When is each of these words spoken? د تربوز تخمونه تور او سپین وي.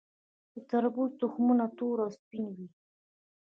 د 0.53 0.55
تربوز 0.69 1.11
تخمونه 1.21 1.65
تور 1.77 1.97
او 2.03 2.09
سپین 2.17 2.45
وي. 2.57 2.67